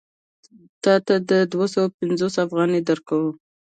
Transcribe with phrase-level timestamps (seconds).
[0.83, 1.15] تا ته
[1.53, 3.31] دوه سوه پنځوس افغانۍ درکوي